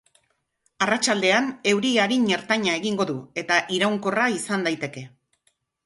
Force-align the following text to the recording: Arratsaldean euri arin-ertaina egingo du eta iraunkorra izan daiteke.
Arratsaldean 0.85 1.51
euri 1.73 1.91
arin-ertaina 2.07 2.75
egingo 2.81 3.09
du 3.13 3.21
eta 3.45 3.61
iraunkorra 3.79 4.29
izan 4.41 4.71
daiteke. 4.71 5.11